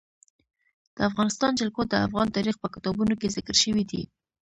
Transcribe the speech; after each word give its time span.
د 0.95 0.97
افغانستان 1.09 1.51
جلکو 1.59 1.81
د 1.87 1.93
افغان 2.07 2.27
تاریخ 2.35 2.55
په 2.59 2.67
کتابونو 2.75 3.13
کې 3.19 3.33
ذکر 3.37 3.55
شوی 3.63 3.83
دي. 3.91 4.03